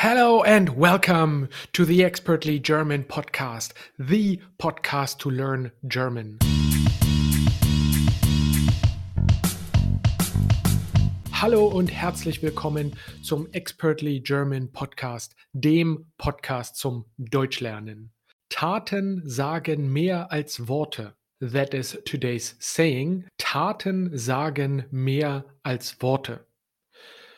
Hello 0.00 0.44
and 0.44 0.76
welcome 0.76 1.48
to 1.72 1.84
the 1.84 2.04
Expertly 2.04 2.60
German 2.60 3.02
podcast, 3.02 3.72
the 3.98 4.40
podcast 4.56 5.18
to 5.18 5.28
learn 5.28 5.72
German. 5.88 6.38
Hallo 11.32 11.66
und 11.66 11.90
herzlich 11.90 12.40
willkommen 12.44 12.94
zum 13.24 13.48
Expertly 13.50 14.20
German 14.20 14.70
Podcast, 14.70 15.34
dem 15.52 16.06
Podcast 16.16 16.76
zum 16.76 17.06
Deutschlernen. 17.18 18.12
Taten 18.50 19.28
sagen 19.28 19.92
mehr 19.92 20.30
als 20.30 20.68
Worte. 20.68 21.16
That 21.40 21.74
is 21.74 21.98
today's 22.04 22.54
saying. 22.60 23.24
Taten 23.36 24.16
sagen 24.16 24.84
mehr 24.92 25.44
als 25.64 26.00
Worte. 26.00 26.46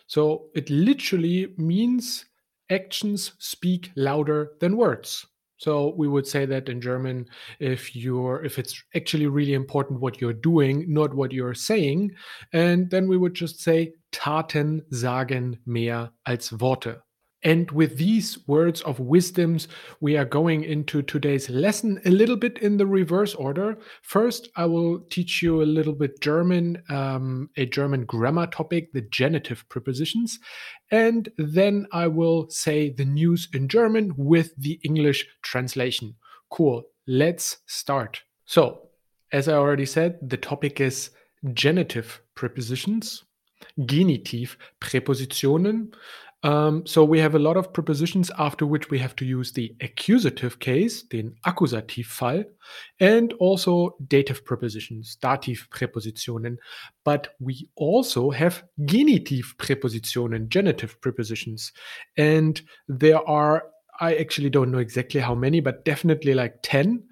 So 0.07 0.51
it 0.53 0.69
literally 0.69 1.55
means 1.57 2.30
actions 2.71 3.33
speak 3.39 3.91
louder 3.97 4.53
than 4.61 4.77
words. 4.77 5.27
So 5.61 5.93
we 5.95 6.09
would 6.09 6.27
say 6.27 6.47
that 6.47 6.71
in 6.71 6.81
German 6.81 7.27
if 7.59 7.95
you're 7.95 8.43
if 8.43 8.59
it's 8.59 8.83
actually 8.95 9.27
really 9.27 9.53
important 9.53 10.01
what 10.01 10.19
you're 10.19 10.33
doing, 10.33 10.87
not 10.89 11.13
what 11.13 11.33
you're 11.33 11.55
saying, 11.55 12.13
and 12.55 12.89
then 12.89 13.07
we 13.09 13.19
would 13.19 13.35
just 13.35 13.61
say 13.61 13.93
Taten 14.11 14.81
sagen 14.91 15.59
mehr 15.67 16.11
als 16.27 16.51
Worte. 16.53 17.03
And 17.43 17.71
with 17.71 17.97
these 17.97 18.39
words 18.47 18.83
of 18.83 19.01
wisdoms, 19.01 19.67
we 20.01 20.17
are 20.17 20.27
going 20.27 20.63
into 20.63 21.01
today's 21.01 21.49
lesson 21.49 22.01
a 22.05 22.11
little 22.11 22.37
bit 22.37 22.59
in 22.59 22.77
the 22.77 22.87
reverse 22.87 23.35
order. 23.35 23.79
First, 24.03 24.49
I 24.57 24.67
will 24.67 25.01
teach 25.11 25.43
you 25.43 25.63
a 25.63 25.65
little 25.65 25.95
bit 25.95 26.21
German, 26.21 26.83
um, 26.91 27.49
a 27.57 27.65
German 27.65 28.05
grammar 28.05 28.47
topic, 28.47 28.93
the 28.93 29.03
genitive 29.03 29.67
prepositions. 29.71 30.39
And 30.91 31.31
then 31.39 31.87
I 31.93 32.09
will 32.09 32.51
say 32.51 32.91
the 32.91 33.07
news 33.07 33.49
in 33.55 33.69
German 33.69 34.13
with 34.17 34.55
the 34.57 34.79
English 34.85 35.27
translation. 35.43 36.17
Cool. 36.51 36.83
Let's 37.07 37.59
start. 37.67 38.23
So, 38.45 38.89
as 39.33 39.49
I 39.49 39.55
already 39.55 39.87
said, 39.87 40.19
the 40.21 40.37
topic 40.37 40.81
is 40.81 41.11
genitive 41.55 42.21
prepositions, 42.35 43.25
genitiv 43.79 44.57
Präpositionen. 44.81 45.95
Um, 46.43 46.87
so 46.87 47.05
we 47.05 47.19
have 47.19 47.35
a 47.35 47.39
lot 47.39 47.59
of 47.59 47.73
prepositions 47.73 48.31
after 48.39 48.67
which 48.67 48.89
we 48.89 48.99
have 48.99 49.15
to 49.17 49.27
use 49.27 49.53
the 49.53 49.75
accusative 49.83 50.59
case, 50.59 51.03
den 51.03 51.35
Akkusativfall, 51.47 52.45
and 52.99 53.33
also 53.35 53.97
dative 54.09 54.45
prepositions, 54.45 55.19
Dativpräpositionen. 55.23 56.57
But 57.05 57.35
we 57.41 57.69
also 57.77 58.31
have 58.31 58.65
genitive 58.87 59.55
prepositionen, 59.59 60.49
genitive 60.49 60.99
prepositions. 61.03 61.73
And 62.17 62.61
there 62.89 63.27
are, 63.29 63.65
I 64.01 64.15
actually 64.15 64.51
don't 64.51 64.71
know 64.71 64.79
exactly 64.79 65.21
how 65.21 65.35
many, 65.35 65.61
but 65.61 65.85
definitely 65.85 66.33
like 66.33 66.57
10. 66.63 67.03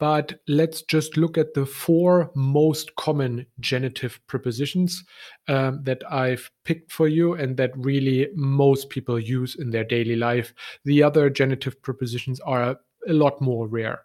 But 0.00 0.40
let's 0.48 0.80
just 0.80 1.18
look 1.18 1.36
at 1.36 1.52
the 1.52 1.66
four 1.66 2.30
most 2.34 2.96
common 2.96 3.46
genitive 3.60 4.18
prepositions 4.28 5.04
um, 5.46 5.84
that 5.84 6.02
I've 6.10 6.50
picked 6.64 6.90
for 6.90 7.06
you 7.06 7.34
and 7.34 7.56
that 7.58 7.76
really 7.76 8.28
most 8.34 8.88
people 8.88 9.20
use 9.20 9.54
in 9.56 9.70
their 9.70 9.84
daily 9.84 10.16
life. 10.16 10.54
The 10.86 11.02
other 11.02 11.28
genitive 11.28 11.80
prepositions 11.82 12.40
are 12.40 12.76
a 13.06 13.12
lot 13.12 13.42
more 13.42 13.68
rare. 13.68 14.00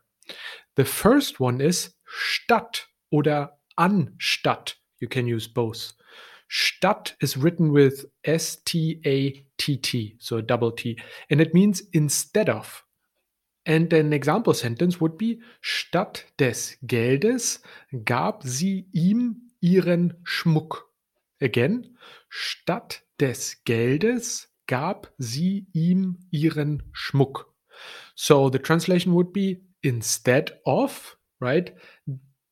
The 0.76 0.84
first 0.86 1.40
one 1.40 1.62
is 1.62 1.94
statt 2.06 2.84
oder 3.14 3.50
anstatt. 3.80 4.76
You 5.00 5.08
can 5.08 5.28
use 5.28 5.48
both. 5.48 5.94
Statt 6.50 7.16
is 7.22 7.38
written 7.38 7.72
with 7.72 8.06
S 8.26 8.58
T 8.66 9.00
A 9.06 9.46
T 9.58 9.78
T, 9.78 10.18
so 10.20 10.38
a 10.38 10.42
double 10.42 10.72
T, 10.72 11.00
and 11.30 11.40
it 11.40 11.54
means 11.54 11.82
instead 11.94 12.50
of. 12.50 12.84
And 13.66 13.92
an 13.94 14.14
example 14.14 14.54
sentence 14.54 15.02
would 15.02 15.18
be, 15.18 15.42
statt 15.62 16.26
des 16.40 16.78
Geldes 16.84 17.62
gab 18.06 18.44
sie 18.44 18.88
ihm 18.92 19.52
ihren 19.60 20.14
Schmuck. 20.24 20.86
Again, 21.42 21.98
statt 22.30 23.04
des 23.20 23.64
Geldes 23.66 24.54
gab 24.68 25.12
sie 25.18 25.68
ihm 25.74 26.20
ihren 26.32 26.84
Schmuck. 26.94 27.54
So 28.16 28.50
the 28.50 28.60
translation 28.60 29.14
would 29.14 29.34
be 29.34 29.64
instead 29.82 30.60
of, 30.66 31.18
right? 31.40 31.76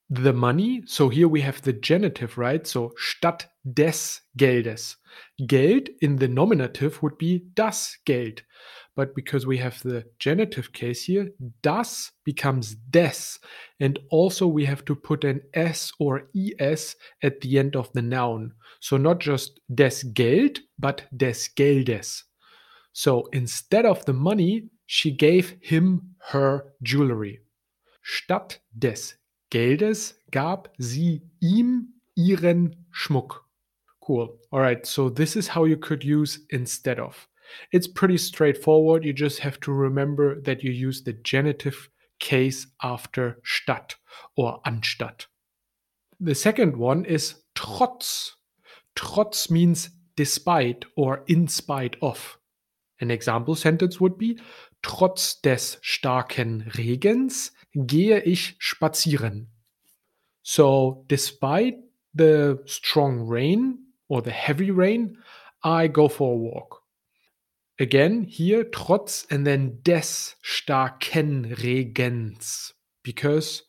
The 0.09 0.33
money. 0.33 0.83
So 0.85 1.09
here 1.09 1.27
we 1.27 1.41
have 1.41 1.61
the 1.61 1.73
genitive, 1.73 2.37
right? 2.37 2.65
So 2.65 2.93
statt 2.95 3.49
des 3.63 4.21
Geldes. 4.35 4.97
Geld 5.37 5.89
in 5.99 6.17
the 6.17 6.27
nominative 6.27 7.01
would 7.01 7.17
be 7.17 7.51
das 7.55 7.99
Geld. 8.05 8.43
But 8.95 9.15
because 9.15 9.47
we 9.47 9.57
have 9.57 9.81
the 9.81 10.05
genitive 10.19 10.71
case 10.71 11.05
here, 11.05 11.31
das 11.63 12.11
becomes 12.23 12.75
des. 12.75 13.39
And 13.79 13.97
also 14.11 14.45
we 14.45 14.65
have 14.65 14.85
to 14.85 14.95
put 14.95 15.23
an 15.23 15.41
s 15.53 15.91
or 15.99 16.29
es 16.59 16.95
at 17.23 17.41
the 17.41 17.57
end 17.57 17.75
of 17.75 17.91
the 17.93 18.03
noun. 18.03 18.53
So 18.81 18.97
not 18.97 19.19
just 19.19 19.59
des 19.73 20.03
Geld, 20.13 20.59
but 20.77 21.03
des 21.15 21.49
Geldes. 21.55 22.23
So 22.93 23.27
instead 23.33 23.85
of 23.85 24.05
the 24.05 24.13
money, 24.13 24.69
she 24.85 25.09
gave 25.09 25.55
him 25.61 26.15
her 26.29 26.73
jewelry. 26.83 27.39
Statt 28.03 28.59
des 28.77 29.15
Geldes 29.49 30.13
gab 30.31 30.69
sie 30.79 31.23
ihm 31.41 31.93
ihren 32.15 32.75
Schmuck. 32.91 33.43
Cool. 34.01 34.37
All 34.51 34.59
right. 34.59 34.85
So 34.85 35.09
this 35.09 35.35
is 35.35 35.47
how 35.47 35.63
you 35.63 35.77
could 35.77 36.03
use 36.03 36.45
instead 36.49 36.99
of. 36.99 37.27
It's 37.71 37.87
pretty 37.87 38.17
straightforward. 38.17 39.03
You 39.05 39.13
just 39.13 39.39
have 39.39 39.59
to 39.61 39.71
remember 39.71 40.39
that 40.41 40.63
you 40.63 40.71
use 40.71 41.03
the 41.03 41.13
genitive 41.13 41.89
case 42.19 42.67
after 42.81 43.39
statt 43.43 43.95
or 44.35 44.61
anstatt. 44.65 45.27
The 46.19 46.35
second 46.35 46.77
one 46.77 47.05
is 47.05 47.35
trotz. 47.55 48.31
Trotz 48.95 49.49
means 49.49 49.89
despite 50.15 50.85
or 50.95 51.23
in 51.27 51.47
spite 51.47 51.95
of. 52.01 52.37
An 53.01 53.11
example 53.11 53.55
sentence 53.55 53.99
would 53.99 54.17
be 54.17 54.39
Trotz 54.83 55.41
des 55.41 55.77
starken 55.81 56.69
Regens 56.75 57.51
gehe 57.73 58.19
ich 58.19 58.55
spazieren. 58.59 59.47
So, 60.43 61.05
despite 61.07 61.77
the 62.13 62.61
strong 62.65 63.27
rain 63.27 63.79
or 64.09 64.21
the 64.21 64.31
heavy 64.31 64.71
rain, 64.71 65.17
I 65.63 65.87
go 65.87 66.07
for 66.07 66.33
a 66.33 66.37
walk. 66.37 66.82
Again, 67.79 68.23
here 68.23 68.63
trotz 68.65 69.25
and 69.31 69.47
then 69.47 69.79
des 69.81 70.35
starken 70.43 71.55
Regens 71.55 72.73
because 73.03 73.63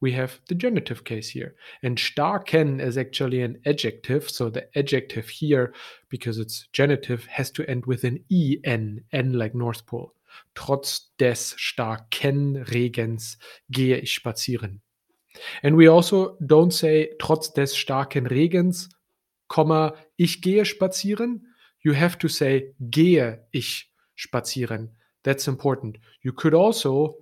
we 0.00 0.12
have 0.12 0.40
the 0.48 0.54
genitive 0.54 1.04
case 1.04 1.28
here. 1.28 1.54
And 1.82 1.98
starken 1.98 2.80
is 2.80 2.96
actually 2.96 3.42
an 3.42 3.60
adjective. 3.66 4.30
So 4.30 4.50
the 4.50 4.66
adjective 4.76 5.28
here, 5.28 5.74
because 6.08 6.38
it's 6.38 6.68
genitive, 6.72 7.26
has 7.26 7.50
to 7.52 7.68
end 7.68 7.86
with 7.86 8.04
an 8.04 8.24
en, 8.30 9.04
n 9.12 9.32
like 9.34 9.54
North 9.54 9.86
Pole. 9.86 10.14
Trotz 10.54 11.10
des 11.18 11.54
starken 11.56 12.64
Regens 12.64 13.36
gehe 13.70 13.96
ich 13.98 14.14
spazieren. 14.14 14.80
And 15.62 15.76
we 15.76 15.88
also 15.88 16.36
don't 16.40 16.72
say 16.72 17.10
trotz 17.20 17.52
des 17.52 17.76
starken 17.76 18.26
Regens, 18.26 18.88
ich 20.16 20.42
gehe 20.42 20.64
spazieren, 20.64 21.49
you 21.82 21.94
have 21.94 22.18
to 22.18 22.28
say 22.28 22.74
gehe 22.80 23.46
ich 23.50 23.90
spazieren. 24.14 24.96
That's 25.22 25.46
important. 25.46 25.98
You 26.22 26.32
could 26.32 26.54
also 26.54 27.16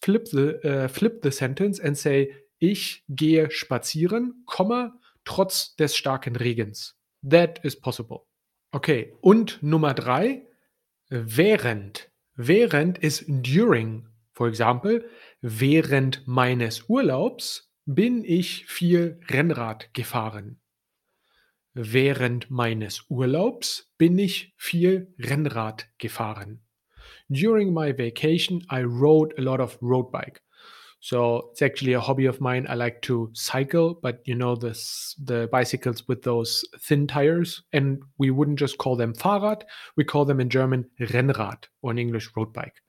flip 0.00 0.26
the 0.30 0.60
uh, 0.64 0.88
flip 0.88 1.22
the 1.22 1.30
sentence 1.30 1.80
and 1.80 1.96
say 1.96 2.34
ich 2.58 3.04
gehe 3.08 3.50
spazieren, 3.50 4.42
Komma, 4.46 4.98
trotz 5.24 5.76
des 5.76 5.96
starken 5.96 6.36
Regens. 6.36 6.96
That 7.22 7.64
is 7.64 7.78
possible. 7.78 8.26
Okay, 8.72 9.12
und 9.20 9.62
Nummer 9.62 9.94
drei, 9.94 10.46
während. 11.08 12.10
Während 12.34 12.98
ist 12.98 13.24
during. 13.26 14.08
For 14.32 14.48
example, 14.48 15.08
während 15.40 16.26
meines 16.26 16.88
Urlaubs 16.88 17.72
bin 17.86 18.24
ich 18.24 18.66
viel 18.66 19.18
Rennrad 19.30 19.94
gefahren. 19.94 20.60
Während 21.78 22.50
meines 22.50 23.04
Urlaubs 23.10 23.92
bin 23.98 24.18
ich 24.18 24.54
viel 24.56 25.12
Rennrad 25.18 25.86
gefahren. 25.98 26.62
During 27.28 27.74
my 27.74 27.92
vacation, 27.92 28.64
I 28.70 28.82
rode 28.82 29.34
a 29.36 29.42
lot 29.42 29.60
of 29.60 29.76
road 29.82 30.10
bike. 30.10 30.40
So 31.00 31.50
it's 31.52 31.60
actually 31.60 31.92
a 31.92 32.00
hobby 32.00 32.24
of 32.24 32.40
mine. 32.40 32.66
I 32.66 32.76
like 32.76 33.02
to 33.02 33.28
cycle, 33.34 33.92
but 33.92 34.22
you 34.24 34.34
know 34.34 34.56
this 34.56 35.14
the 35.22 35.48
bicycles 35.52 36.08
with 36.08 36.22
those 36.22 36.64
thin 36.80 37.06
tires, 37.06 37.62
and 37.74 38.02
we 38.16 38.30
wouldn't 38.30 38.58
just 38.58 38.78
call 38.78 38.96
them 38.96 39.12
Fahrrad. 39.12 39.64
We 39.98 40.04
call 40.04 40.24
them 40.24 40.40
in 40.40 40.48
German 40.48 40.86
Rennrad 40.98 41.64
or 41.82 41.90
in 41.90 41.98
English 41.98 42.30
road 42.34 42.54
bike. 42.54 42.80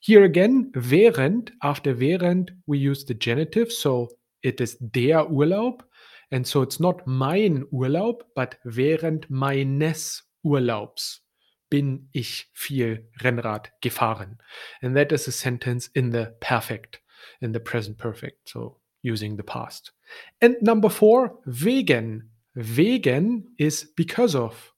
Here 0.00 0.24
again, 0.24 0.72
während 0.74 1.52
after 1.62 1.92
während 1.92 2.52
we 2.66 2.78
use 2.78 3.04
the 3.04 3.12
genitive, 3.12 3.70
so 3.70 4.08
it 4.42 4.62
is 4.62 4.78
der 4.78 5.26
Urlaub 5.26 5.82
and 6.30 6.46
so 6.46 6.62
it's 6.62 6.80
not 6.80 7.06
mein 7.06 7.64
Urlaub, 7.72 8.24
but 8.34 8.58
während 8.64 9.28
meines 9.30 10.24
Urlaubs. 10.44 11.22
bin 11.70 12.08
ich 12.12 12.50
viel 12.52 13.08
Rennrad 13.20 13.72
gefahren. 13.80 14.38
And 14.80 14.96
that 14.96 15.12
is 15.12 15.28
a 15.28 15.32
sentence 15.32 15.88
in 15.88 16.12
the 16.12 16.34
perfect, 16.40 17.00
in 17.40 17.52
the 17.52 17.60
present 17.60 17.98
perfect. 17.98 18.48
So 18.48 18.80
using 19.02 19.36
the 19.36 19.42
past. 19.42 19.92
And 20.40 20.56
number 20.60 20.90
four, 20.90 21.38
wegen. 21.44 22.30
Wegen 22.54 23.54
is 23.58 23.92
because 23.94 24.34
of. 24.34 24.72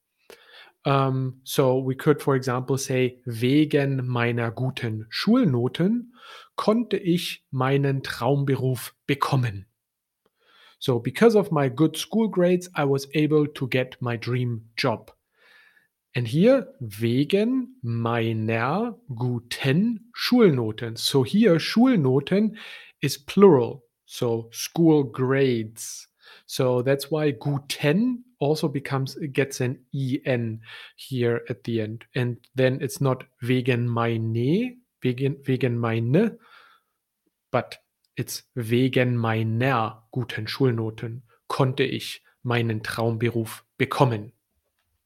Um, 0.84 1.40
so 1.44 1.78
we 1.78 1.94
could, 1.94 2.22
for 2.22 2.34
example, 2.36 2.78
say, 2.78 3.20
wegen 3.26 4.06
meiner 4.06 4.50
guten 4.50 5.06
Schulnoten 5.10 6.14
konnte 6.56 6.96
ich 6.96 7.44
meinen 7.50 8.02
Traumberuf 8.02 8.94
bekommen. 9.06 9.66
So, 10.80 10.98
because 10.98 11.36
of 11.36 11.52
my 11.52 11.68
good 11.68 11.96
school 11.96 12.26
grades, 12.26 12.68
I 12.74 12.84
was 12.84 13.06
able 13.14 13.46
to 13.46 13.68
get 13.68 13.96
my 14.00 14.16
dream 14.16 14.62
job. 14.76 15.10
And 16.16 16.26
here, 16.26 16.66
wegen 17.00 17.68
meiner 17.82 18.94
guten 19.14 20.00
Schulnoten. 20.16 20.98
So 20.98 21.22
here, 21.22 21.56
Schulnoten 21.56 22.56
is 23.00 23.16
plural. 23.16 23.84
So 24.06 24.48
school 24.50 25.04
grades. 25.04 26.08
So 26.46 26.82
that's 26.82 27.12
why 27.12 27.30
guten 27.30 28.24
also 28.40 28.66
becomes 28.66 29.14
gets 29.32 29.60
an 29.60 29.78
en 29.94 30.60
here 30.96 31.42
at 31.48 31.62
the 31.62 31.80
end. 31.80 32.04
And 32.16 32.38
then 32.56 32.78
it's 32.80 33.00
not 33.00 33.22
wegen 33.42 33.86
meine, 33.86 34.78
wegen, 35.04 35.36
wegen 35.46 35.78
meine, 35.78 36.38
but 37.52 37.78
it's 38.20 38.44
wegen 38.54 39.16
meiner 39.16 40.06
guten 40.10 40.46
Schulnoten 40.46 41.22
konnte 41.48 41.82
ich 41.84 42.22
meinen 42.42 42.82
Traumberuf 42.82 43.64
bekommen. 43.78 44.32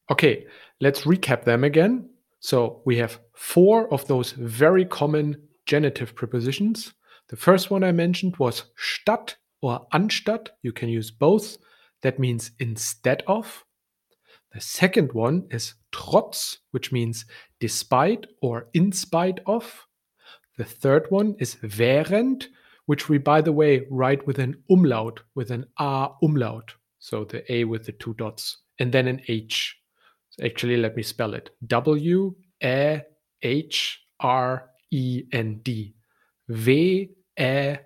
Okay, 0.09 0.49
let's 0.81 1.07
recap 1.07 1.45
them 1.45 1.63
again. 1.63 2.11
So 2.41 2.83
we 2.85 2.97
have 3.01 3.21
four 3.33 3.91
of 3.93 4.07
those 4.07 4.33
very 4.33 4.85
common 4.85 5.49
genitive 5.65 6.15
prepositions. 6.15 6.93
The 7.29 7.37
first 7.37 7.71
one 7.71 7.85
I 7.85 7.93
mentioned 7.93 8.39
was 8.39 8.71
statt 8.77 9.39
or 9.63 9.87
anstatt. 9.93 10.51
You 10.63 10.73
can 10.73 10.89
use 10.89 11.11
both. 11.11 11.57
That 12.03 12.19
means 12.19 12.51
instead 12.59 13.23
of. 13.27 13.65
The 14.53 14.61
second 14.61 15.13
one 15.13 15.47
is 15.51 15.75
trotz, 15.91 16.59
which 16.73 16.93
means 16.93 17.25
despite 17.61 18.27
or 18.43 18.67
in 18.75 18.93
spite 18.93 19.41
of. 19.47 19.87
The 20.59 20.65
third 20.65 21.07
one 21.11 21.37
is 21.39 21.57
während, 21.63 22.49
which 22.87 23.09
we, 23.09 23.19
by 23.19 23.41
the 23.41 23.53
way, 23.53 23.87
write 23.91 24.27
with 24.27 24.39
an 24.39 24.57
umlaut, 24.71 25.21
with 25.35 25.51
an 25.51 25.67
A 25.79 26.09
umlaut. 26.23 26.75
So 26.99 27.25
the 27.25 27.51
A 27.53 27.65
with 27.65 27.87
the 27.87 27.93
two 27.93 28.15
dots, 28.15 28.59
and 28.79 28.93
then 28.93 29.09
an 29.09 29.21
H. 29.29 29.77
So 30.31 30.45
actually, 30.45 30.77
let 30.77 30.97
me 30.97 31.03
spell 31.03 31.35
it 31.35 31.51
W 31.67 32.35
A 32.63 33.03
H 33.43 34.01
R 34.21 34.71
E 34.91 35.25
N 35.33 35.61
D. 35.63 35.95
W 36.49 36.73
E 36.73 37.09
H 37.39 37.79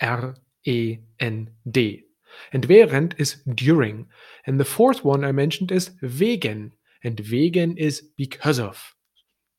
R 0.00 0.34
E 0.64 0.98
N 1.20 1.50
D. 1.70 2.04
And 2.52 2.64
während 2.64 3.14
is 3.18 3.36
during. 3.54 4.06
And 4.46 4.58
the 4.58 4.64
fourth 4.64 5.04
one 5.04 5.24
I 5.24 5.32
mentioned 5.32 5.70
is 5.72 5.90
wegen. 6.02 6.72
And 7.04 7.20
wegen 7.30 7.76
is 7.76 8.02
because 8.16 8.58
of. 8.58 8.94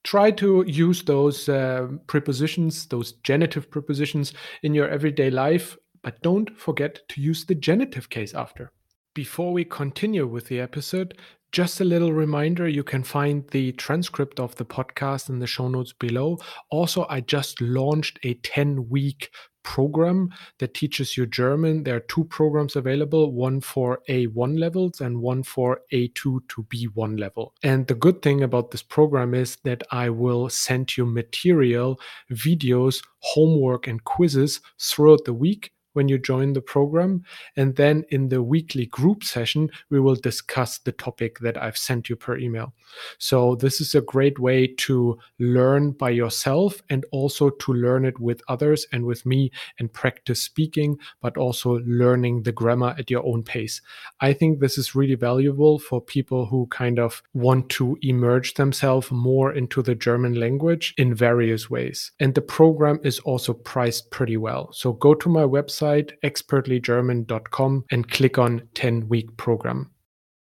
Try 0.03 0.31
to 0.31 0.63
use 0.67 1.03
those 1.03 1.47
uh, 1.47 1.87
prepositions, 2.07 2.87
those 2.87 3.13
genitive 3.23 3.71
prepositions 3.71 4.33
in 4.61 4.73
your 4.73 4.89
everyday 4.89 5.29
life, 5.29 5.77
but 6.01 6.21
don't 6.21 6.55
forget 6.57 6.99
to 7.09 7.21
use 7.21 7.45
the 7.45 7.55
genitive 7.55 8.09
case 8.09 8.33
after. 8.33 8.71
Before 9.13 9.53
we 9.53 9.63
continue 9.63 10.27
with 10.27 10.47
the 10.47 10.59
episode, 10.59 11.17
just 11.53 11.79
a 11.79 11.85
little 11.85 12.11
reminder 12.11 12.67
you 12.67 12.83
can 12.83 13.03
find 13.03 13.47
the 13.51 13.71
transcript 13.73 14.39
of 14.39 14.55
the 14.55 14.65
podcast 14.65 15.29
in 15.29 15.37
the 15.37 15.47
show 15.47 15.67
notes 15.67 15.93
below. 15.93 16.39
Also, 16.71 17.05
I 17.09 17.21
just 17.21 17.61
launched 17.61 18.17
a 18.23 18.33
10 18.33 18.89
week 18.89 19.29
program 19.63 20.29
that 20.59 20.73
teaches 20.73 21.17
you 21.17 21.25
German. 21.25 21.83
There 21.83 21.95
are 21.95 22.01
two 22.01 22.25
programs 22.25 22.75
available 22.75 23.31
one 23.31 23.61
for 23.61 23.99
A1 24.09 24.59
levels 24.59 25.01
and 25.01 25.21
one 25.21 25.43
for 25.43 25.81
A2 25.91 26.13
to 26.15 26.63
B1 26.73 27.19
level. 27.19 27.53
And 27.63 27.87
the 27.87 27.95
good 27.95 28.21
thing 28.21 28.43
about 28.43 28.71
this 28.71 28.83
program 28.83 29.33
is 29.33 29.57
that 29.63 29.83
I 29.91 30.09
will 30.09 30.49
send 30.49 30.97
you 30.97 31.05
material, 31.05 31.99
videos, 32.31 33.03
homework, 33.19 33.87
and 33.87 34.03
quizzes 34.03 34.61
throughout 34.79 35.25
the 35.25 35.33
week 35.33 35.71
when 35.93 36.07
you 36.07 36.17
join 36.17 36.53
the 36.53 36.61
program. 36.61 37.23
And 37.55 37.75
then 37.75 38.03
in 38.09 38.29
the 38.29 38.43
weekly 38.43 38.87
group 38.87 39.23
session, 39.23 39.69
we 39.89 39.99
will 39.99 40.15
discuss 40.15 40.79
the 40.79 40.91
topic 40.91 41.39
that 41.39 41.61
I've 41.61 41.77
sent 41.77 42.09
you 42.09 42.15
per 42.15 42.37
email. 42.37 42.73
So, 43.17 43.55
this 43.55 43.81
is 43.81 43.95
a 43.95 44.01
great 44.01 44.39
way 44.39 44.67
to 44.67 45.17
learn 45.39 45.91
by 45.91 46.11
yourself 46.11 46.81
and 46.89 47.05
also 47.11 47.49
to 47.49 47.73
learn 47.73 48.05
it 48.05 48.19
with 48.19 48.41
others 48.47 48.85
and 48.91 49.05
with 49.05 49.25
me 49.25 49.51
and 49.79 49.91
practice 49.91 50.41
speaking, 50.41 50.97
but 51.21 51.37
also 51.37 51.79
learning 51.85 52.43
the 52.43 52.51
grammar 52.51 52.95
at 52.97 53.09
your 53.09 53.25
own 53.25 53.43
pace. 53.43 53.81
I 54.19 54.33
think 54.33 54.59
this 54.59 54.77
is 54.77 54.95
really 54.95 55.15
valuable 55.15 55.79
for 55.79 56.01
people 56.01 56.45
who 56.45 56.67
kind 56.67 56.99
of 56.99 57.23
want 57.33 57.69
to 57.69 57.97
emerge 58.01 58.55
themselves 58.55 59.11
more 59.11 59.53
into 59.53 59.81
the 59.81 59.95
German 59.95 60.35
language 60.35 60.93
in 60.97 61.15
various 61.15 61.69
ways. 61.69 62.11
And 62.19 62.35
the 62.35 62.41
program 62.41 62.99
is 63.03 63.19
also 63.19 63.53
priced 63.53 64.11
pretty 64.11 64.37
well. 64.37 64.71
So, 64.73 64.93
go 64.93 65.13
to 65.15 65.29
my 65.29 65.43
website 65.43 65.82
website, 65.83 66.11
expertlygerman.com, 66.23 67.85
and 67.91 68.09
click 68.09 68.37
on 68.37 68.67
10 68.73 69.07
week 69.09 69.35
program. 69.37 69.91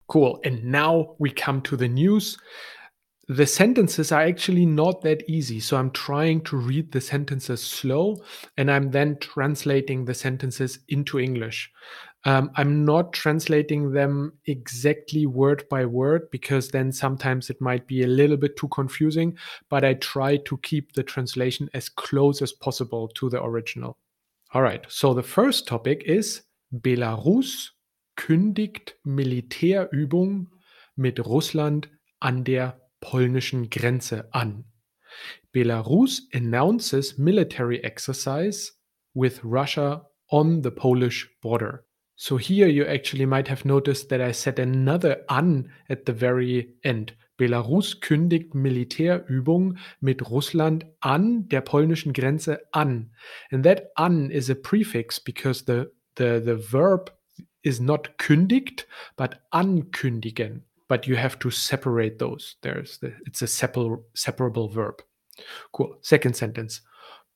Cool. 0.08 0.40
And 0.44 0.64
now 0.64 1.16
we 1.18 1.30
come 1.30 1.62
to 1.62 1.76
the 1.76 1.88
news. 1.88 2.38
The 3.28 3.46
sentences 3.46 4.12
are 4.12 4.22
actually 4.22 4.66
not 4.66 5.00
that 5.02 5.22
easy. 5.28 5.60
So 5.60 5.76
I'm 5.76 5.90
trying 5.92 6.42
to 6.42 6.56
read 6.56 6.92
the 6.92 7.00
sentences 7.00 7.62
slow 7.62 8.22
and 8.58 8.70
I'm 8.70 8.90
then 8.90 9.16
translating 9.20 10.04
the 10.04 10.14
sentences 10.14 10.80
into 10.88 11.18
English. 11.18 11.70
Um, 12.24 12.50
I'm 12.56 12.84
not 12.84 13.12
translating 13.12 13.92
them 13.92 14.34
exactly 14.46 15.26
word 15.26 15.64
by 15.70 15.86
word 15.86 16.30
because 16.30 16.68
then 16.68 16.92
sometimes 16.92 17.48
it 17.48 17.60
might 17.60 17.86
be 17.86 18.02
a 18.02 18.06
little 18.06 18.36
bit 18.36 18.56
too 18.56 18.68
confusing, 18.68 19.36
but 19.70 19.84
I 19.84 19.94
try 19.94 20.36
to 20.36 20.58
keep 20.58 20.92
the 20.92 21.02
translation 21.02 21.68
as 21.74 21.88
close 21.88 22.42
as 22.42 22.52
possible 22.52 23.08
to 23.14 23.28
the 23.28 23.42
original. 23.42 23.96
All 24.54 24.60
right, 24.60 24.84
so 24.90 25.14
the 25.14 25.22
first 25.22 25.66
topic 25.66 26.02
is 26.04 26.42
Belarus 26.70 27.70
kündigt 28.18 28.96
Militärübung 29.02 30.48
mit 30.94 31.24
Russland 31.24 31.88
an 32.20 32.44
der 32.44 32.78
polnischen 33.00 33.70
Grenze 33.70 34.28
an. 34.34 34.64
Belarus 35.54 36.28
announces 36.34 37.16
military 37.16 37.82
exercise 37.82 38.72
with 39.14 39.40
Russia 39.42 40.04
on 40.30 40.60
the 40.60 40.70
Polish 40.70 41.30
border. 41.40 41.86
So 42.16 42.36
here 42.36 42.68
you 42.68 42.84
actually 42.84 43.24
might 43.24 43.48
have 43.48 43.64
noticed 43.64 44.10
that 44.10 44.20
I 44.20 44.32
said 44.32 44.58
another 44.58 45.24
an 45.30 45.70
at 45.88 46.04
the 46.04 46.12
very 46.12 46.74
end. 46.84 47.14
Belarus 47.42 48.00
kündigt 48.00 48.54
Militärübung 48.54 49.76
mit 49.98 50.30
Russland 50.30 50.86
an 51.00 51.48
der 51.48 51.60
polnischen 51.60 52.12
Grenze 52.12 52.60
an. 52.70 53.16
And 53.50 53.64
that 53.64 53.88
an 53.96 54.30
is 54.30 54.48
a 54.48 54.54
prefix 54.54 55.18
because 55.18 55.64
the, 55.66 55.86
the, 56.16 56.40
the 56.40 56.56
verb 56.70 57.10
is 57.62 57.80
not 57.80 58.16
kündigt, 58.16 58.86
but 59.16 59.40
ankündigen. 59.50 60.66
But 60.86 61.06
you 61.06 61.16
have 61.16 61.40
to 61.40 61.50
separate 61.50 62.18
those. 62.20 62.58
There's 62.62 63.00
the, 63.00 63.14
it's 63.26 63.42
a 63.42 63.48
separ 63.48 63.98
separable 64.14 64.72
verb. 64.72 65.02
Cool. 65.76 65.98
Second 66.00 66.36
sentence. 66.36 66.84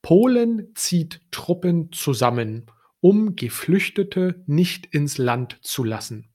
Polen 0.02 0.70
zieht 0.76 1.20
Truppen 1.32 1.90
zusammen, 1.90 2.66
um 3.00 3.34
Geflüchtete 3.34 4.44
nicht 4.46 4.86
ins 4.94 5.18
Land 5.18 5.58
zu 5.62 5.82
lassen. 5.82 6.30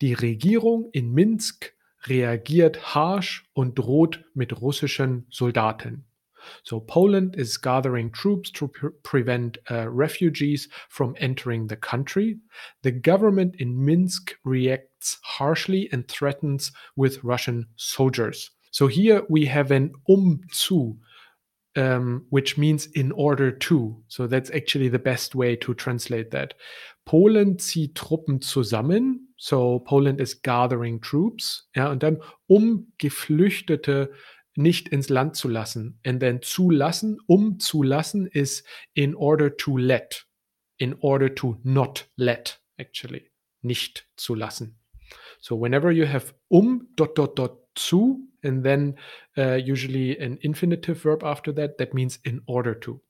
Die 0.00 0.14
Regierung 0.14 0.88
in 0.92 1.12
Minsk 1.12 1.74
reagiert 2.06 2.94
harsh 2.94 3.44
und 3.52 3.78
droht 3.78 4.24
mit 4.34 4.60
russischen 4.60 5.26
Soldaten. 5.30 6.04
So 6.62 6.80
Poland 6.80 7.36
is 7.36 7.60
gathering 7.60 8.12
troops 8.12 8.50
to 8.52 8.68
pre 8.68 8.90
prevent 9.02 9.58
uh, 9.70 9.86
refugees 9.88 10.68
from 10.88 11.14
entering 11.18 11.68
the 11.68 11.76
country. 11.76 12.38
The 12.82 12.92
government 12.92 13.56
in 13.56 13.84
Minsk 13.84 14.36
reacts 14.44 15.18
harshly 15.22 15.88
and 15.90 16.06
threatens 16.06 16.72
with 16.96 17.24
Russian 17.24 17.68
soldiers. 17.76 18.50
So 18.70 18.88
here 18.88 19.22
we 19.28 19.46
have 19.46 19.70
an 19.70 19.92
um 20.08 20.40
zu, 20.52 20.98
um, 21.76 22.26
which 22.30 22.56
means 22.56 22.86
in 22.86 23.12
order 23.12 23.50
to. 23.50 24.02
So 24.08 24.26
that's 24.26 24.50
actually 24.50 24.88
the 24.88 24.98
best 24.98 25.34
way 25.34 25.56
to 25.56 25.74
translate 25.74 26.30
that. 26.30 26.54
Polen 27.04 27.58
zieht 27.58 27.94
Truppen 27.94 28.40
zusammen 28.40 29.24
so 29.44 29.80
Poland 29.80 30.20
is 30.20 30.40
gathering 30.40 31.02
troops. 31.02 31.68
Ja, 31.74 31.90
und 31.90 32.02
dann, 32.02 32.22
um 32.46 32.92
Geflüchtete 32.96 34.10
nicht 34.56 34.88
ins 34.88 35.10
Land 35.10 35.36
zu 35.36 35.48
lassen. 35.48 35.98
And 36.02 36.18
then 36.20 36.40
zulassen, 36.40 37.18
um 37.26 37.58
zu 37.58 37.82
lassen 37.82 38.26
is 38.26 38.64
in 38.94 39.14
order 39.14 39.54
to 39.54 39.76
let. 39.76 40.26
In 40.78 40.94
order 40.94 41.34
to 41.34 41.58
not 41.62 42.08
let, 42.16 42.60
actually. 42.78 43.30
Nicht 43.60 44.08
zu 44.16 44.34
lassen. 44.34 44.78
So 45.40 45.60
whenever 45.60 45.90
you 45.90 46.06
have 46.06 46.34
um 46.48 46.88
dot 46.96 47.18
dot 47.18 47.38
dot 47.38 47.58
zu, 47.74 48.26
and 48.44 48.64
then 48.64 48.96
uh, 49.36 49.54
usually 49.54 50.18
an 50.18 50.38
infinitive 50.42 51.02
verb 51.02 51.22
after 51.24 51.52
that. 51.52 51.78
That 51.78 51.94
means 51.94 52.18
in 52.24 52.42
order 52.46 52.74
to. 52.80 53.00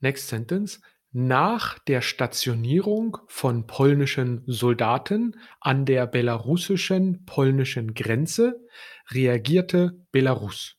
Next 0.00 0.28
sentence. 0.28 0.80
Nach 1.14 1.78
der 1.80 2.00
Stationierung 2.00 3.18
von 3.26 3.66
polnischen 3.66 4.42
Soldaten 4.46 5.36
an 5.60 5.84
der 5.84 6.06
belarussischen-polnischen 6.06 7.92
Grenze 7.92 8.66
reagierte 9.10 10.00
Belarus. 10.10 10.78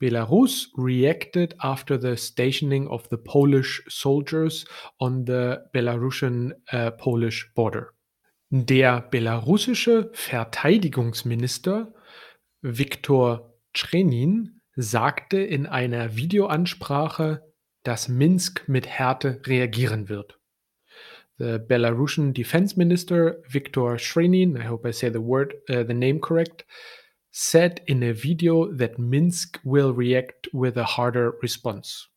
Belarus 0.00 0.72
reacted 0.76 1.54
after 1.60 2.00
the 2.00 2.16
stationing 2.16 2.88
of 2.88 3.08
the 3.10 3.18
Polish 3.18 3.82
soldiers 3.86 4.64
on 4.98 5.26
the 5.26 5.58
Belarusian 5.72 6.52
uh, 6.72 6.90
Polish 6.90 7.52
border. 7.54 7.92
Der 8.50 9.00
belarussische 9.00 10.10
Verteidigungsminister 10.12 11.94
Viktor 12.62 13.54
Trenin 13.72 14.60
sagte 14.76 15.38
in 15.38 15.66
einer 15.66 16.16
Videoansprache, 16.16 17.42
dass 17.82 18.08
Minsk 18.08 18.68
mit 18.68 18.86
Härte 18.86 19.40
reagieren 19.46 20.08
wird. 20.08 20.38
The 21.38 21.58
Belarusian 21.58 22.34
Defense 22.34 22.76
Minister 22.76 23.42
Viktor 23.48 23.98
Shrenin, 23.98 24.56
I 24.56 24.68
hope 24.68 24.86
I 24.86 24.92
say 24.92 25.10
the 25.10 25.22
word, 25.22 25.54
uh, 25.70 25.84
the 25.86 25.94
name 25.94 26.20
correct, 26.20 26.66
said 27.30 27.80
in 27.86 28.02
a 28.02 28.12
video 28.12 28.70
that 28.76 28.98
Minsk 28.98 29.58
will 29.64 29.94
react 29.94 30.50
with 30.52 30.76
a 30.76 30.84
harder 30.84 31.32
response. 31.42 32.08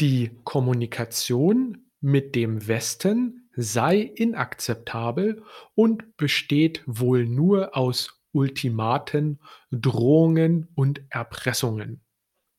Die 0.00 0.30
Kommunikation 0.44 1.90
mit 2.00 2.34
dem 2.34 2.66
Westen 2.66 3.50
sei 3.54 4.00
inakzeptabel 4.00 5.42
und 5.74 6.16
besteht 6.16 6.82
wohl 6.86 7.26
nur 7.26 7.76
aus 7.76 8.21
Ultimaten, 8.32 9.40
Drohungen 9.70 10.68
und 10.74 11.02
Erpressungen. 11.10 12.00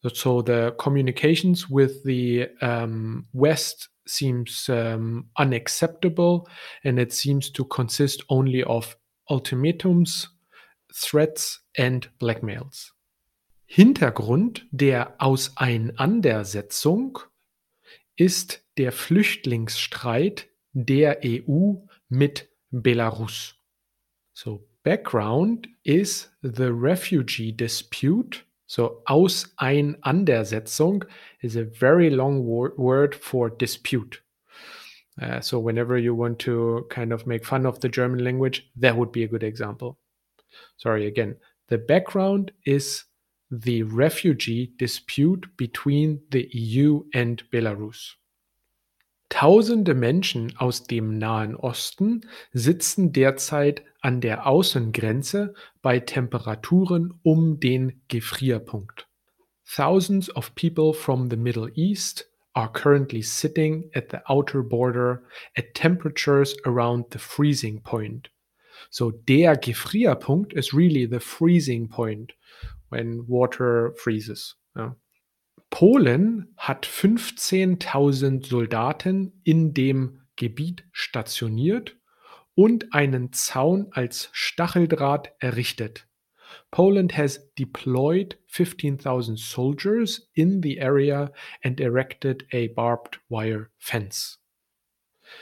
So 0.02 0.42
the 0.42 0.72
communications 0.78 1.70
with 1.70 2.04
the 2.04 2.48
um, 2.62 3.28
West 3.32 3.90
seems 4.06 4.68
um, 4.68 5.30
unacceptable 5.38 6.46
and 6.84 7.00
it 7.00 7.14
seems 7.14 7.54
to 7.54 7.64
consist 7.64 8.26
only 8.28 8.66
of 8.66 8.98
ultimatums, 9.30 10.38
threats 10.94 11.66
and 11.78 12.12
blackmails. 12.20 12.92
Hintergrund 13.66 14.68
der 14.72 15.16
Auseinandersetzung 15.20 17.20
ist 18.16 18.64
der 18.78 18.92
Flüchtlingsstreit 18.92 20.50
der 20.74 21.22
EU 21.24 21.76
mit 22.10 22.50
Belarus. 22.70 23.56
So 24.34 24.68
background 24.84 25.68
is 25.86 26.28
the 26.42 26.74
refugee 26.74 27.52
dispute 27.52 28.44
So 28.74 29.04
Auseinandersetzung 29.08 31.06
is 31.42 31.56
a 31.56 31.64
very 31.64 32.10
long 32.10 32.44
wor 32.44 32.74
word 32.76 33.14
for 33.14 33.52
dispute. 33.52 34.22
Uh, 35.22 35.42
so 35.42 35.60
whenever 35.60 35.96
you 35.98 36.16
want 36.16 36.40
to 36.40 36.88
kind 36.90 37.14
of 37.14 37.28
make 37.28 37.46
fun 37.46 37.68
of 37.68 37.80
the 37.82 37.90
German 37.90 38.24
language, 38.24 38.68
that 38.78 38.98
would 38.98 39.12
be 39.12 39.24
a 39.24 39.28
good 39.28 39.44
example. 39.44 40.00
Sorry 40.78 41.06
again. 41.06 41.36
The 41.68 41.78
background 41.78 42.52
is 42.66 43.04
the 43.52 43.84
refugee 43.84 44.74
dispute 44.78 45.46
between 45.56 46.22
the 46.32 46.50
EU 46.52 47.04
and 47.14 47.44
Belarus. 47.52 48.16
Tausende 49.34 49.96
Menschen 49.96 50.56
aus 50.58 50.84
dem 50.84 51.18
Nahen 51.18 51.56
Osten 51.56 52.22
sitzen 52.52 53.14
derzeit 53.14 53.84
an 54.00 54.22
der 54.22 54.46
Außengrenze 54.46 55.56
bei 55.82 56.00
Temperaturen 56.00 57.20
um 57.24 57.60
den 57.60 58.04
Gefrierpunkt. 58.10 59.08
Thousands 59.66 60.30
of 60.36 60.54
people 60.54 60.94
from 60.94 61.32
the 61.32 61.36
Middle 61.36 61.72
East 61.74 62.30
are 62.54 62.72
currently 62.72 63.24
sitting 63.24 63.90
at 63.96 64.12
the 64.12 64.20
outer 64.28 64.62
border 64.62 65.24
at 65.58 65.74
temperatures 65.74 66.56
around 66.68 67.08
the 67.12 67.18
freezing 67.18 67.82
point. 67.82 68.30
So 68.92 69.10
der 69.10 69.58
Gefrierpunkt 69.58 70.54
is 70.54 70.76
really 70.76 71.08
the 71.08 71.20
freezing 71.20 71.90
point 71.90 72.34
when 72.92 73.28
water 73.28 73.96
freezes. 73.98 74.56
Yeah. 74.78 74.92
Polen 75.74 76.54
hat 76.56 76.86
15.000 76.86 78.46
Soldaten 78.46 79.42
in 79.44 79.74
dem 79.74 80.22
Gebiet 80.36 80.86
stationiert 80.92 81.98
und 82.54 82.94
einen 82.94 83.34
Zaun 83.34 83.88
als 83.90 84.30
Stacheldraht 84.34 85.32
errichtet. 85.40 86.08
Poland 86.70 87.18
has 87.18 87.52
deployed 87.56 88.38
15,000 88.50 89.40
soldiers 89.40 90.30
in 90.36 90.62
the 90.62 90.80
area 90.80 91.32
and 91.64 91.82
erected 91.82 92.46
a 92.54 92.68
barbed 92.68 93.20
wire 93.28 93.72
fence. 93.80 94.43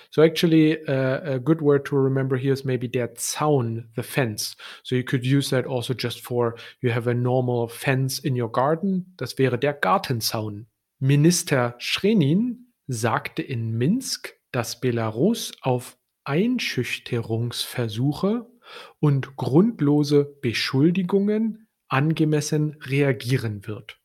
So 0.09 0.21
actually, 0.21 0.77
uh, 0.87 1.35
a 1.35 1.39
good 1.39 1.61
word 1.61 1.85
to 1.85 1.95
remember 1.95 2.37
here 2.37 2.53
is 2.53 2.65
maybe 2.65 2.87
der 2.87 3.09
Zaun, 3.15 3.85
the 3.95 4.03
fence. 4.03 4.55
So 4.83 4.95
you 4.95 5.03
could 5.03 5.25
use 5.25 5.49
that 5.51 5.65
also 5.65 5.93
just 5.93 6.21
for 6.21 6.55
you 6.81 6.91
have 6.91 7.07
a 7.07 7.13
normal 7.13 7.67
fence 7.67 8.19
in 8.19 8.35
your 8.35 8.51
garden. 8.51 9.13
Das 9.17 9.37
wäre 9.37 9.57
der 9.57 9.73
Gartenzaun. 9.73 10.67
Minister 10.99 11.75
Schrenin 11.77 12.67
sagte 12.87 13.41
in 13.41 13.77
Minsk, 13.77 14.35
dass 14.51 14.79
Belarus 14.79 15.53
auf 15.61 15.97
Einschüchterungsversuche 16.25 18.47
und 18.99 19.35
grundlose 19.35 20.37
Beschuldigungen 20.41 21.67
angemessen 21.87 22.77
reagieren 22.81 23.67
wird. 23.67 24.00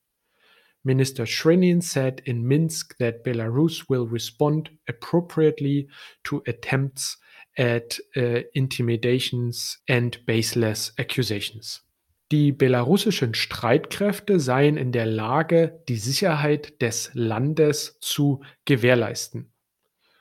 Minister 0.86 1.26
Shrenin 1.26 1.82
said 1.82 2.22
in 2.24 2.46
Minsk 2.46 2.96
that 2.98 3.24
Belarus 3.24 3.88
will 3.88 4.06
respond 4.06 4.70
appropriately 4.88 5.88
to 6.22 6.44
attempts 6.46 7.18
at 7.58 7.98
uh, 8.16 8.42
intimidations 8.54 9.78
and 9.88 10.24
baseless 10.26 10.92
accusations. 10.96 11.82
Die 12.30 12.52
belarussischen 12.52 13.34
Streitkräfte 13.34 14.38
seien 14.38 14.76
in 14.76 14.92
der 14.92 15.06
Lage, 15.06 15.82
die 15.88 15.96
Sicherheit 15.96 16.80
des 16.80 17.10
Landes 17.14 17.98
zu 18.00 18.42
gewährleisten. 18.64 19.52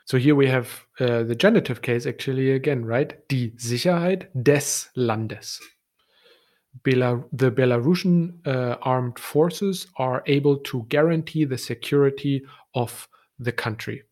So 0.05 0.17
here 0.17 0.35
we 0.35 0.51
have 0.51 0.85
uh, 0.99 1.23
the 1.27 1.35
genitive 1.35 1.81
case 1.81 2.07
actually 2.07 2.51
again, 2.51 2.85
right? 2.85 3.15
Die 3.29 3.53
Sicherheit 3.57 4.29
des 4.33 4.89
Landes. 4.95 5.61
Belar 6.83 7.23
the 7.31 7.51
Belarusian 7.51 8.45
uh, 8.45 8.77
armed 8.81 9.19
forces 9.19 9.87
are 9.97 10.23
able 10.25 10.57
to 10.57 10.85
guarantee 10.89 11.45
the 11.45 11.57
security 11.57 12.43
of 12.73 13.07
the 13.39 13.51
country. 13.51 14.03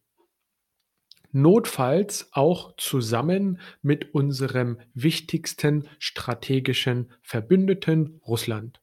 Notfalls 1.32 2.29
auch 2.34 2.75
zusammen 2.77 3.60
mit 3.82 4.13
unserem 4.13 4.77
wichtigsten 4.93 5.89
strategischen 5.98 7.12
Verbündeten 7.24 8.22
Russland. 8.27 8.79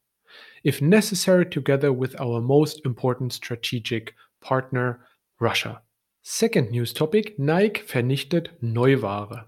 If 0.64 0.80
necessary, 0.80 1.48
together 1.48 1.92
with 1.92 2.20
our 2.20 2.40
most 2.40 2.84
important 2.84 3.32
strategic 3.32 4.14
partner 4.40 5.06
Russia. 5.40 5.82
Second 6.22 6.70
news 6.70 6.92
topic: 6.92 7.38
Nike 7.38 7.82
vernichtet 7.82 8.50
Neuware. 8.60 9.46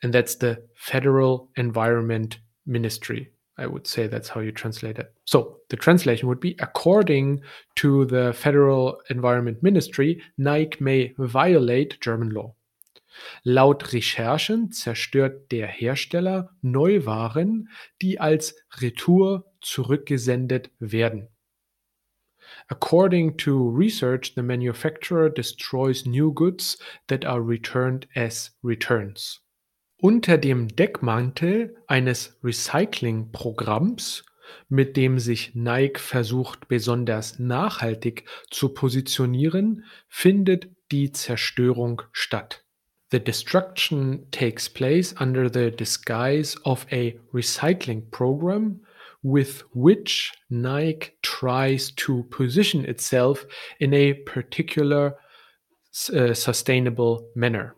And 0.02 0.14
that's 0.14 0.36
the 0.36 0.62
Federal 0.74 1.50
Environment 1.56 2.38
Ministry. 2.66 3.30
I 3.56 3.66
would 3.66 3.86
say 3.86 4.06
that's 4.06 4.28
how 4.28 4.40
you 4.40 4.52
translate 4.52 4.98
it. 4.98 5.12
So 5.26 5.60
the 5.68 5.76
translation 5.76 6.28
would 6.28 6.40
be 6.40 6.56
according 6.58 7.42
to 7.76 8.04
the 8.06 8.32
Federal 8.32 9.00
Environment 9.10 9.62
Ministry, 9.62 10.20
Nike 10.38 10.82
may 10.82 11.14
violate 11.18 12.00
German 12.00 12.30
law. 12.30 12.54
Laut 13.42 13.92
Recherchen 13.92 14.73
zerstört 14.73 15.52
der 15.52 15.66
Hersteller 15.66 16.50
Neuwaren, 16.62 17.68
die 18.02 18.21
als 18.21 18.56
Retour 18.80 19.52
zurückgesendet 19.61 20.71
werden. 20.78 21.28
According 22.68 23.37
to 23.38 23.68
research, 23.68 24.35
the 24.35 24.42
manufacturer 24.42 25.30
destroys 25.30 26.06
new 26.06 26.33
goods 26.33 26.78
that 27.09 27.25
are 27.25 27.40
returned 27.40 28.06
as 28.14 28.56
returns. 28.62 29.40
Unter 29.99 30.37
dem 30.38 30.68
Deckmantel 30.68 31.76
eines 31.87 32.38
Recycling-Programms, 32.42 34.25
mit 34.68 34.97
dem 34.97 35.18
sich 35.18 35.54
Nike 35.54 35.99
versucht, 35.99 36.68
besonders 36.68 37.38
nachhaltig 37.38 38.28
zu 38.50 38.75
positionieren, 38.75 39.85
findet 40.09 40.68
die 40.92 41.12
Zerstörung 41.12 42.02
statt. 42.12 42.63
The 43.14 43.21
destruction 43.21 44.26
takes 44.33 44.66
place 44.66 45.14
under 45.18 45.49
the 45.49 45.71
disguise 45.71 46.56
of 46.64 46.85
a 46.90 47.16
recycling 47.33 48.11
program 48.11 48.80
with 49.23 49.62
which 49.73 50.33
Nike 50.50 51.12
tries 51.23 51.92
to 51.92 52.25
position 52.25 52.85
itself 52.87 53.44
in 53.78 53.94
a 53.94 54.14
particular 54.14 55.14
uh, 56.12 56.35
sustainable 56.35 57.30
manner. 57.37 57.76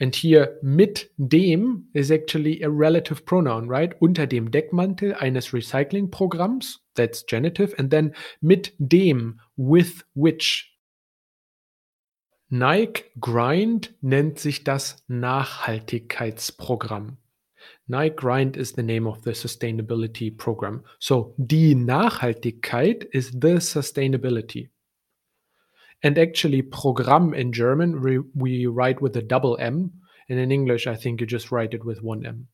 And 0.00 0.14
here 0.14 0.56
mit 0.62 1.10
dem 1.28 1.84
is 1.92 2.10
actually 2.10 2.62
a 2.62 2.70
relative 2.70 3.26
pronoun, 3.26 3.68
right? 3.68 3.92
Unter 4.00 4.24
dem 4.24 4.50
Deckmantel 4.50 5.14
eines 5.20 5.50
Recyclingprogramms, 5.50 6.76
that's 6.94 7.22
genitive, 7.22 7.74
and 7.76 7.90
then 7.90 8.14
mit 8.40 8.72
dem, 8.88 9.40
with 9.58 10.04
which. 10.14 10.69
Nike 12.52 13.04
Grind 13.20 13.94
nennt 14.00 14.40
sich 14.40 14.64
das 14.64 15.04
Nachhaltigkeitsprogramm. 15.06 17.18
Nike 17.86 18.16
Grind 18.16 18.56
is 18.56 18.72
the 18.72 18.82
name 18.82 19.08
of 19.08 19.22
the 19.22 19.30
sustainability 19.30 20.36
program. 20.36 20.82
So 20.98 21.32
die 21.36 21.76
Nachhaltigkeit 21.76 23.04
is 23.04 23.30
the 23.30 23.60
sustainability. 23.60 24.70
And 26.02 26.18
actually, 26.18 26.62
Programm 26.62 27.34
in 27.34 27.52
German, 27.52 28.02
we, 28.02 28.18
we 28.34 28.66
write 28.66 29.00
with 29.00 29.16
a 29.16 29.22
double 29.22 29.56
M. 29.58 29.92
And 30.28 30.40
in 30.40 30.50
English, 30.50 30.88
I 30.88 30.96
think 30.96 31.20
you 31.20 31.28
just 31.28 31.52
write 31.52 31.72
it 31.72 31.84
with 31.84 32.02
one 32.02 32.24
M. 32.24 32.48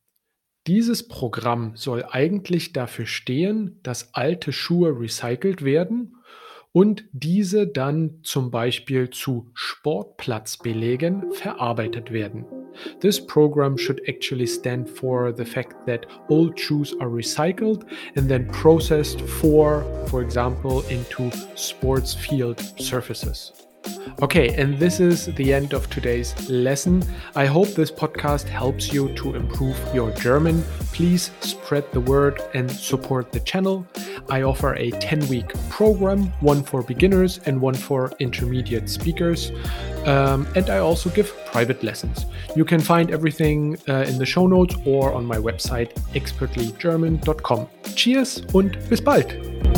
Dieses 0.66 1.08
Programm 1.08 1.74
soll 1.74 2.04
eigentlich 2.10 2.74
dafür 2.74 3.06
stehen, 3.06 3.80
dass 3.82 4.12
alte 4.12 4.52
Schuhe 4.52 4.90
recycelt 4.90 5.64
werden 5.64 6.15
und 6.76 7.06
diese 7.12 7.66
dann 7.66 8.18
zum 8.22 8.50
Beispiel 8.50 9.08
zu 9.08 9.46
Sportplatzbelegen 9.54 11.32
verarbeitet 11.32 12.12
werden. 12.12 12.44
This 13.00 13.18
program 13.18 13.78
should 13.78 14.06
actually 14.06 14.46
stand 14.46 14.86
for 14.86 15.34
the 15.34 15.46
fact 15.46 15.86
that 15.86 16.06
old 16.28 16.60
shoes 16.60 16.94
are 17.00 17.08
recycled 17.08 17.86
and 18.14 18.28
then 18.28 18.46
processed 18.48 19.22
for, 19.22 19.86
for 20.08 20.20
example, 20.20 20.84
into 20.90 21.30
sports 21.54 22.12
field 22.12 22.60
surfaces. 22.78 23.65
Okay, 24.22 24.54
and 24.56 24.78
this 24.78 24.98
is 24.98 25.26
the 25.26 25.52
end 25.52 25.74
of 25.74 25.90
today's 25.90 26.48
lesson. 26.48 27.04
I 27.34 27.44
hope 27.44 27.68
this 27.68 27.90
podcast 27.90 28.44
helps 28.44 28.90
you 28.90 29.14
to 29.16 29.34
improve 29.34 29.76
your 29.94 30.10
German. 30.12 30.62
Please 30.92 31.30
spread 31.40 31.84
the 31.92 32.00
word 32.00 32.40
and 32.54 32.70
support 32.70 33.30
the 33.30 33.40
channel. 33.40 33.86
I 34.30 34.42
offer 34.42 34.74
a 34.74 34.90
10 34.90 35.28
week 35.28 35.52
program, 35.68 36.32
one 36.40 36.62
for 36.62 36.82
beginners 36.82 37.40
and 37.44 37.60
one 37.60 37.74
for 37.74 38.10
intermediate 38.18 38.88
speakers. 38.88 39.52
Um, 40.06 40.48
and 40.56 40.70
I 40.70 40.78
also 40.78 41.10
give 41.10 41.36
private 41.46 41.82
lessons. 41.82 42.24
You 42.54 42.64
can 42.64 42.80
find 42.80 43.10
everything 43.10 43.78
uh, 43.86 44.06
in 44.08 44.16
the 44.18 44.26
show 44.26 44.46
notes 44.46 44.74
or 44.86 45.12
on 45.12 45.26
my 45.26 45.36
website 45.36 45.92
expertlygerman.com. 46.14 47.68
Cheers 47.94 48.42
und 48.54 48.88
bis 48.88 49.00
bald! 49.00 49.75